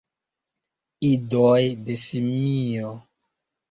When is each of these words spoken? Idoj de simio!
Idoj 1.11 1.63
de 1.91 2.01
simio! 2.09 2.99